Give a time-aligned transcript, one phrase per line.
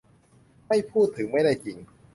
[0.67, 1.77] ไม่พูดถึงไม่ได้จริง